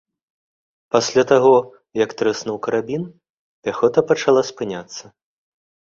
[0.93, 1.51] Пасля таго,
[2.03, 3.03] як трэснуў карабін,
[3.69, 5.03] пяхота пачала спыняцца.